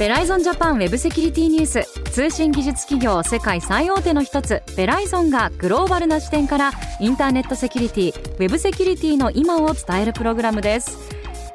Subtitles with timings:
[0.00, 10.98] ベライゾンジャパンウェブセキュリティニュース通信技術企業世界最大手の一つベライゾンがグローバルな視点からインターネットセキュリティウェブセキュリティの今を伝えるプログラムです。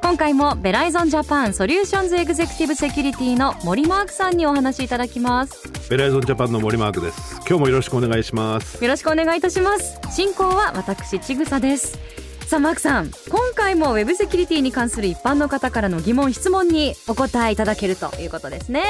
[0.02, 7.38] 今回もベライゾンジャパンソリューションズエグゼクティブセキュリティの森マークさんにお話しいただきますベライゾンジャパンの森マークです。
[7.48, 8.84] 今日もよろしくお願いします。
[8.84, 10.00] よろしくお願いいたします。
[10.12, 11.98] 進行は私ちぐさです。
[12.46, 18.84] さあマークさん今回もウェブセキュリティに関する一般の方からの疑問質問にお答えいただけるということですね。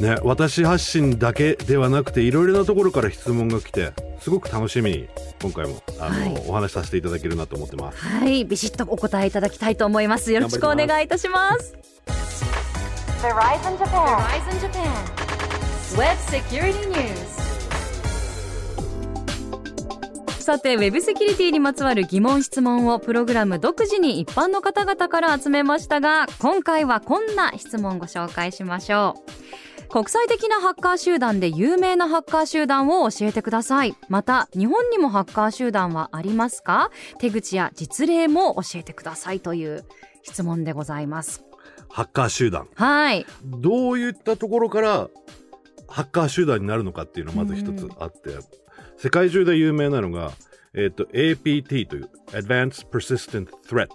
[0.00, 5.08] ね私発信だけではなくていろいろなところから質問が来てすごく楽しみに
[5.40, 6.42] 今回もあの、はい。
[6.48, 7.98] お話しさせていただけるなと思ってます。
[7.98, 8.44] はい。
[8.44, 10.32] ビシッとお答えいただきたいと思います。
[10.32, 11.74] よろしくお願いいたします。
[13.22, 14.16] Verizon Japan.
[14.18, 15.29] Verizon Japan.
[15.98, 17.40] Web Security News.
[20.38, 29.16] さてウェブセキュリティにまつわる疑問質問をプログラム独自に一般の方々から集めましたが今回はこんな質問ご紹介しましょ
[29.88, 29.88] う。
[29.88, 33.96] 国際的なハッカー集団で有名なハッカー集団を教えてください。
[34.08, 36.92] また日本にもハッカー集団はありますか？
[37.18, 39.84] 手口や実例も教えてくださいという
[40.22, 41.44] 質問でございます。
[41.88, 42.68] ハッカー集団。
[42.76, 43.26] はい。
[43.44, 45.08] どういったところから
[45.90, 48.30] ハッカー集団になるのかっていうのがまず一つあって、
[48.96, 50.32] 世界中で有名なのが、
[50.74, 53.88] えっと APT という Advanced Persistent Threat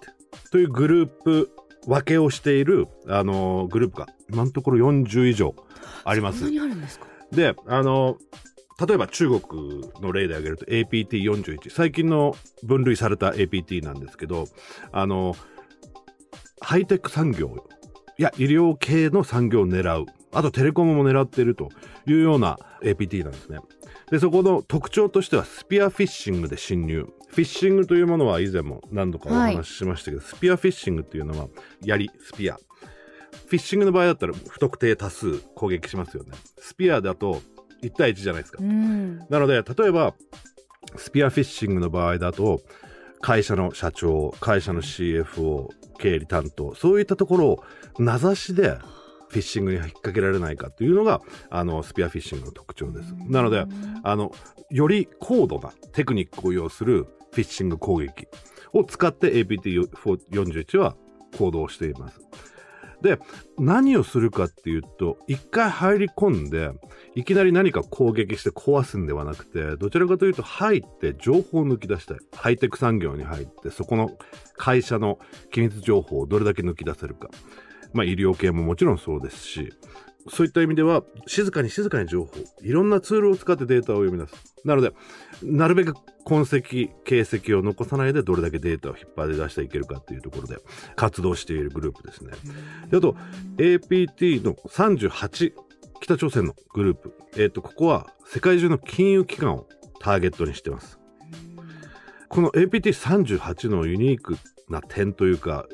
[0.52, 1.52] というグループ
[1.88, 5.56] 分けをしているあのグループが今のところ40以上
[6.04, 6.40] あります。
[6.40, 7.08] そんなにあるんですか？
[7.32, 8.18] であの
[8.86, 14.48] 例えば中国の例で挙げると APT41 最近の分類された APT なんですけど
[14.92, 15.34] あの
[16.59, 17.66] ハイテク産業
[18.18, 21.69] いや医療系の産業を狙うあとテレコムも狙っていると
[22.05, 23.59] いうような APT なんですね。
[24.11, 27.08] でそこの特徴としてはスピアフィッシングで侵入。
[27.28, 31.47] フィッシングというものは以前も何度かお話ししましたけど、スピアフィッシングっていうのは
[31.81, 32.56] 槍スピア。
[32.56, 36.31] フィッシングの場合だったら不特定多数攻撃しますよね。
[36.59, 37.41] スピアだと
[37.81, 38.59] 1対1じゃないですか。
[38.62, 39.19] うん。
[39.29, 40.13] なので例えば
[40.97, 42.62] スピアフィッシングの場合だと
[43.22, 47.63] 会社の社長会社の CFO 経理担当そういったところを
[47.97, 48.78] 名指しで
[49.35, 53.13] フィッシングに引っ掛けられないかというのがあのスピアフィッシングの特徴です。
[53.28, 53.66] なので
[54.03, 54.31] あの
[54.69, 57.03] より高度なテクニックを要する
[57.34, 58.28] フィッシング攻撃
[58.72, 60.95] を使って APT41 は
[61.38, 62.22] 行動しています。
[63.01, 63.19] で
[63.59, 66.72] 何をするかっていうと一回入り込んで
[67.13, 74.12] いきなり何か攻撃して壊すんではなくてどちらかというと入って情報を抜き出したいハイテク産業に入ってそこの
[74.56, 75.19] 会社の
[75.51, 77.29] 機密情報をどれだけ抜き出せるか
[77.95, 79.73] まあ医療系ももちろんそうですし
[80.28, 84.56] そういった意味では静かに静かに情報いろんなツールを使ってデータを読み出す。
[84.63, 84.91] なので
[85.44, 85.94] なるべく
[86.25, 86.59] 痕跡
[87.03, 90.57] 形跡を残さないでどれだけデータを引っ張り出していけるかっていうところで
[90.95, 92.33] 活動しているグループですね。
[92.89, 93.16] であと
[93.57, 95.53] APT の38
[96.01, 99.67] 北朝鮮のグループ、えっとここは世界中の金融機関を
[100.00, 101.00] ターゲットにしてます。
[102.29, 105.67] この APT38 のユニークな点というか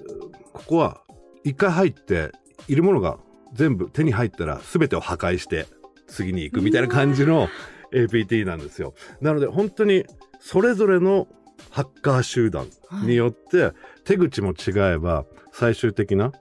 [0.54, 1.02] ここは
[1.44, 2.32] 一回入って
[2.68, 3.18] いるものが
[3.54, 5.68] 全部手に入ったら全てを破壊して
[6.08, 7.50] 次に行くみたいな感じの
[7.94, 8.94] APT なんですよ。
[9.20, 10.06] なので本当に
[10.40, 11.28] それぞれの
[11.70, 12.68] ハッカー集団
[13.06, 13.72] によって
[14.04, 16.32] 手口も違えば最終的な、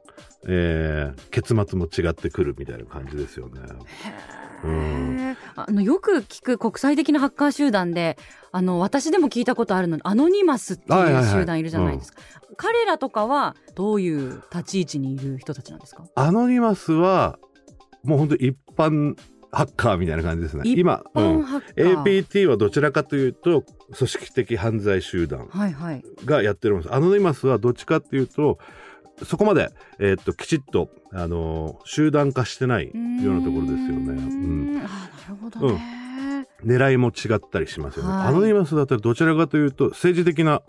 [0.48, 3.60] えー結末も違ってくるみたいな感じですよね。
[5.56, 8.16] あのよく聞く国際的なハッカー集団で
[8.52, 11.24] あの私でも聞いたことあるのアノニマスってはいはいはい。
[11.24, 12.20] いう集団いるじゃないですか、
[12.56, 16.04] 彼らとかはどういう立ち位置にいる人たちなんですか？
[16.14, 17.38] アノニマスは
[18.02, 19.16] もう本当一般
[19.52, 20.62] ハッカーみたいな感じですね。
[20.64, 22.24] 一今、うん、ハッカー。
[22.24, 23.64] APT はどちらかというと
[23.96, 26.04] 組織的犯罪集団はいはい。
[26.24, 26.94] がやってるんです。
[26.94, 28.58] アノニマスはどっちかっていうと
[29.24, 33.84] そこまで、えーっときちっと、あのー集団化してないようなところですよね。
[33.92, 34.86] うんなる
[35.40, 38.10] ほどね、狙いも違ったりしますよね。
[38.12, 40.62] はいアノニマスだったらどちらかというと政治的な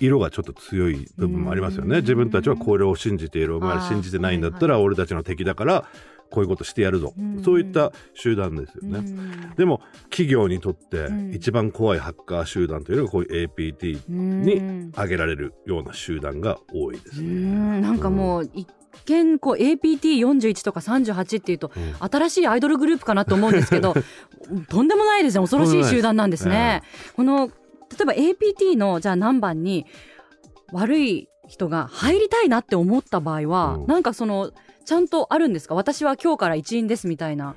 [0.00, 1.96] 色がちょっと強い部分もありますよね。
[1.96, 3.56] うん自分たちはこれを信じている。
[3.56, 5.84] お前ら信じてないんだったら俺たちの敵だから
[6.30, 7.12] こういうことしてやるぞ。
[7.18, 7.42] うん。
[7.42, 8.98] そういった集団ですよね。
[8.98, 9.54] うん。
[9.56, 9.80] でも
[10.10, 11.34] 企業にとってうん。
[11.34, 17.28] 一番怖いハッカー集団というのがこういう APT に挙げられるような集団が多いですうね。
[17.28, 17.82] ん。
[17.82, 18.68] なんかもう一
[19.06, 21.94] 見こう APT41 とか38っていうとうん。
[22.08, 23.94] 新しいアイドルグループかなと思うんですけど
[24.68, 26.82] とんでもないですね恐ろしい集団なんですね。
[27.14, 27.52] この例
[28.02, 29.86] えば APT のじゃあ何番に
[30.72, 33.86] 悪い人が入りたいなって思った場合は、うん。
[33.86, 34.50] なんかその
[34.86, 35.74] ちゃんとあるんですか？
[35.74, 37.54] 私は今日から一員ですみたいな。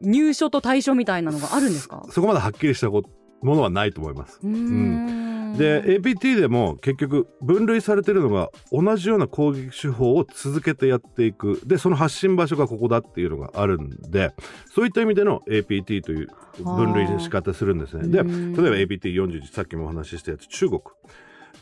[0.00, 2.06] 入所と対象みたいなのがあるんですか？
[2.10, 3.02] そこまではっきりしたも
[3.42, 4.38] のはないと思います。
[4.42, 5.56] うーん。
[5.56, 11.62] で APT でも結局分類されてるのが同じような攻撃手法を続けてやっていく。
[11.64, 14.34] でその発信場所がここだっていうのがあるんで
[14.74, 16.28] そういった意味での APT という
[16.62, 18.08] 分類の仕方するんですね。
[18.08, 20.80] で例えば APT41 さっきもお話ししたやつ中国。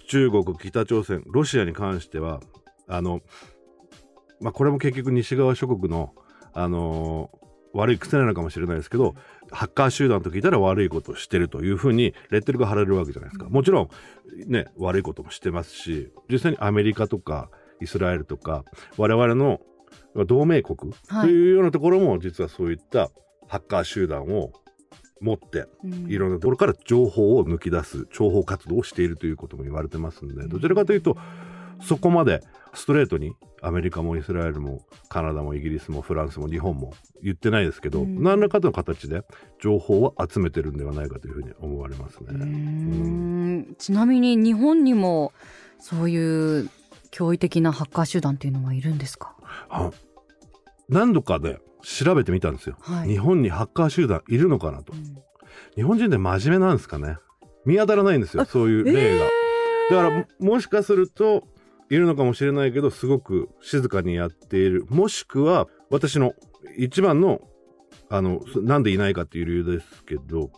[0.08, 2.40] 中国北朝鮮ロシアに関しては
[2.88, 3.20] あの、
[4.44, 6.12] まあ、これも結局西側諸国の
[6.52, 7.31] あの
[7.73, 9.17] 悪い癖なのかもしれないですけど
[9.50, 13.49] ハッカー集団と聞いたら悪いことをしてるというふうにレッテルが貼られるわけじゃないですか。
[13.49, 13.88] もちろん
[14.46, 17.50] ね悪いこともしてますし実際にアメリカとか
[17.81, 18.64] イスラエルとか
[18.99, 19.61] 我々の
[20.26, 20.93] 同盟国
[21.23, 23.11] というようなところも実はそういった
[23.49, 24.52] ハッカー集団を
[25.20, 25.67] 持って
[26.06, 31.17] いろんなところから情報を抜き出す諜報活動をしているということも言われてますんでどちらかというと
[31.82, 32.43] そこまで
[32.75, 33.32] ストレートに
[33.66, 39.22] アメリカもイスラエルもカナダもイギリスもフランスも日本も言ってないですけど、うん、何らかの形で
[39.61, 42.26] 情報を集めてるんではないかというふうに思われますね。
[42.31, 43.75] うん。
[43.78, 45.32] ちなみに日本にも
[45.78, 46.16] そうい
[46.61, 46.70] う
[47.11, 49.34] 驚異的なハッカー集団っていうのはいるんですか？
[50.88, 55.17] 何度かね調べてみたんですよ、はい、日本にハッカー集団いるのかなと、うん、
[55.75, 57.17] 日本人で真面目なんですかね？
[57.64, 61.44] 見当たらないんですよそういう例が、えー、だからもしかすると
[61.94, 64.87] いるのかもしれないけどすごく静かにやっている。
[64.88, 66.35] もしくは私の
[66.76, 67.41] 一番の
[68.11, 70.50] あのなんでいないかっていう理由ですけど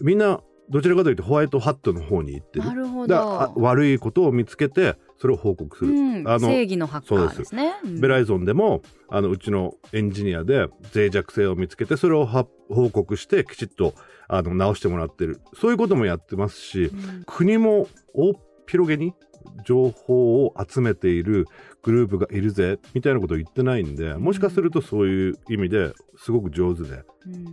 [0.00, 2.64] みんなどちらかというとホワイトハットの方に行ってる。
[2.66, 3.52] なるほど。
[3.56, 13.94] 悪いことを見つけてそれを報告する、うん、あの正義のハッカーですね、うん、ベライゾンでもあのうちのエンジニアで脆弱性を見つけてそれを報告してきちっと
[14.28, 15.40] あの直してもらってる。
[15.54, 18.34] そういうこともやってますし、うん、国も大
[18.66, 19.14] 広げに
[19.64, 21.46] 情報を集めている
[21.82, 27.04] グループがいるぜみたいなことを言ってないんでもしかするとそういう意味ですごく上手で、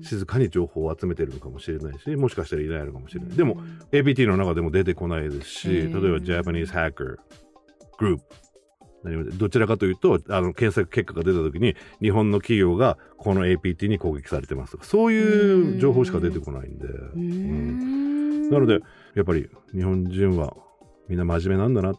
[0.02, 3.58] 静かに情報を集めてるのかもしれないしもしかしたらいないのかもしれない、でも
[3.92, 7.18] APT の中でも出てこないですし例えば Japanese Hacker
[8.00, 8.20] Group
[9.38, 18.80] どちらかというとあの検索結果が出た時に日本の企業がこの APT に攻撃されてますとかそういう情報しか出てこないんで、うん、なので
[19.16, 20.56] やっぱり日本人は
[21.14, 21.94] みんな真面目なんだな。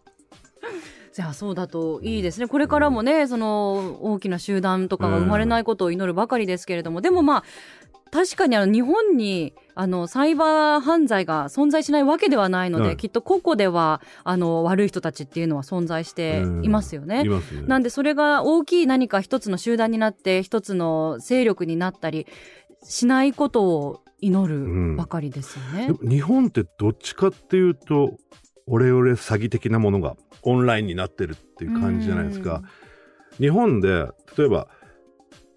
[1.13, 2.49] じゃあそうだといいですね。
[2.49, 7.45] これからもね、その大きな集団とかが生まれないことを祈るばかりですけれども、でもまあ、
[8.11, 17.23] 確かにあの日本にあのサイバー犯罪が存在しないわけではないので、はい、きっと個々ではあの悪い人たちっていうのは存在していますよね。
[17.23, 17.41] ね。
[17.69, 22.27] なんでそれが大きい何か一つの集団になって一つの勢力になったり
[22.83, 25.95] しないことを祈るばかりですよね。
[26.01, 28.17] うん、日本ってどっちかっていうと
[28.67, 32.63] オレオレ詐欺的なものがオンラインになってるっていう感じじゃないですか。
[33.39, 34.09] 日本で
[34.39, 34.69] 例えば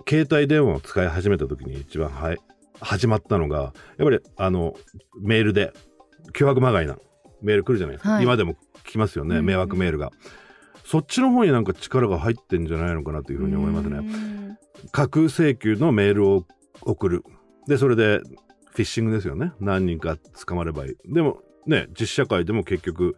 [0.08, 2.38] 携帯電話を使い始めた時に一番はい
[2.80, 4.76] 始まったのがやっぱりあの
[5.20, 5.74] メールで
[6.34, 6.98] 脅迫まがいな
[7.42, 10.12] メール来るじゃないですか、はい、今でも来ますよね、迷惑メールが。
[10.86, 14.58] そっちの方になんか力が入ってんじゃないのかなというふうに思いますね。
[14.92, 16.46] 架空請求のメールを
[16.82, 17.24] 送る。
[17.68, 19.52] で、それでフィッシングですよね。
[19.60, 21.14] 何人か捕まればいい。
[21.14, 23.16] でも、ね、実社会でも結局、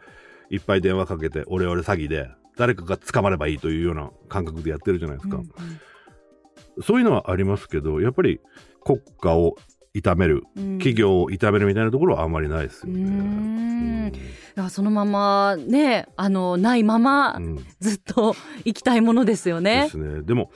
[0.50, 5.38] いっぱい電話かけて、オレオレ詐欺で、誰かが捕まればいいというような感覚でやってるじゃないですか。
[5.38, 8.42] うんうん、そういうのはありますけど、やっぱり
[8.84, 9.56] 国家を
[9.94, 13.01] 痛める、うん、企業を痛めるみたいなところはあんまりないですよね。
[13.01, 14.12] うん
[14.58, 17.39] いやそのままねあのないまま
[17.79, 19.84] ずっと行きたいものですよね。
[19.84, 20.22] ですね。
[20.24, 20.51] でも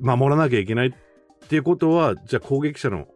[0.00, 0.92] 守らなきゃいけないっ
[1.48, 3.06] ていうことはじゃあ攻撃者の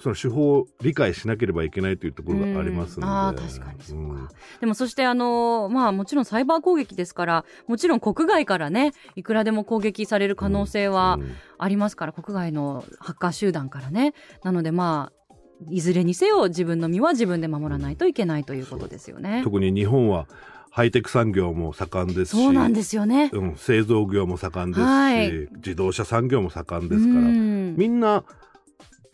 [0.00, 4.28] その手法を理解しなければいけないというところがありますので、あ確かにそうか、うん、
[4.60, 11.18] でもそしてあのまあもちろんサイバー攻撃ですからもちろん国外からねいくらでも攻撃される可能性は
[11.58, 14.14] ありますから、うんうん、国外のハッカー集団からね。
[14.42, 15.34] なのでまあ
[15.70, 19.42] いずれにせよ自分の身は自分で守らないといけないということですよね。
[19.44, 20.26] 特に日本は
[20.72, 28.24] ハイテク産業も盛んですしそうなんですよね、うん、製造業も盛んですし、はい、自動車産業も盛んですからみんな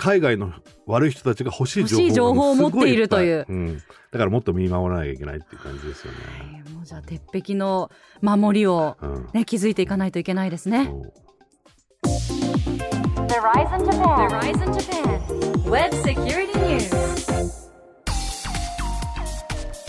[0.01, 0.53] 海外の
[0.87, 7.91] 悪い人たちが欲しい情報情報を持っているという、うん、だからもっと見守らなきゃいけないっていう感じですよね、はい、もうじゃあ鉄壁の
[8.23, 8.97] 守りを
[9.35, 10.95] ね、うん、築いていかないといけないですね。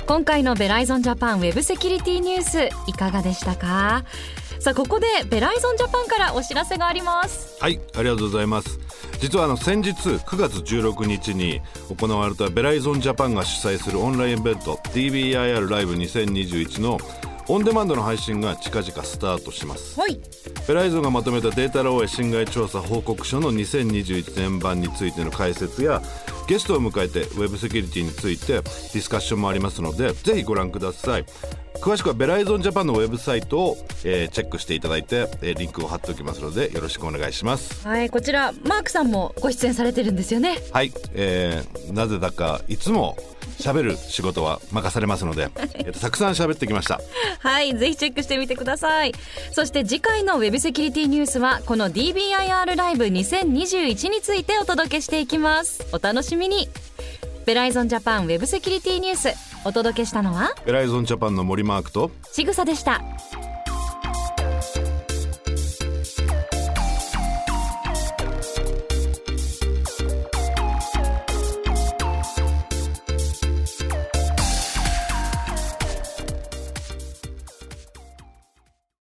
[0.08, 4.06] 今回のベライゾンジャパンウェブセキュリティニュースいかがでしたか？
[4.60, 7.62] さあここでベライゾンジャパンからお知らせがあります。
[7.62, 8.80] はいありがとうございます
[9.20, 11.62] 実はあの先日9月16日に
[11.96, 16.98] 行われたベライゾンジャパンが主催するオンラインイベント DBIR ライブ2021の
[17.52, 20.00] オンデマンドの配信が近々スタートします。
[20.00, 20.22] はい。
[20.68, 26.00] ベライゾンがまとめたデータ漏洩侵害調査報告書の2021年版についての解説や
[26.48, 31.26] ゲストを迎えてウェブセキュリティについてディスカッションもありますのでぜひご覧ください。
[31.82, 37.88] 詳しくはベライゾンジャパンのウェブサイトを、えーチェックしていただいて、えーリンクを貼っておきますのでよろしくお願いします。
[37.88, 40.60] はいこちらマークさんもご出演されてるんですよね。
[40.72, 43.18] はい、えーなぜだかいつも
[43.60, 47.00] 喋る仕事は任されますので、 えーとたくさん喋ってきました。
[47.40, 49.14] はいぜひチェックしてみてください。
[49.52, 55.86] そして次回のウェブセキュリティニュースはこの DBIR ライブ2021についてお届けしていきます。
[55.92, 56.70] お楽しみに。
[57.46, 59.34] ベライゾンジャパンウェブセキュリティニュース
[59.66, 60.54] お届けしたのは？
[60.66, 63.02] ベライゾンジャパンの森マークとちぐさでした